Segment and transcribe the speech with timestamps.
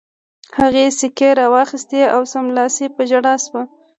[0.59, 3.63] هغې سیکې را واخیستې او سملاسي په ژړا شوه